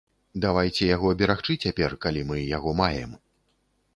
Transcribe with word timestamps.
Давайце 0.45 0.87
яго 0.95 1.11
берагчы 1.19 1.57
цяпер, 1.67 1.95
калі 2.07 2.21
мы 2.31 2.37
яго 2.57 2.75
маем. 2.83 3.11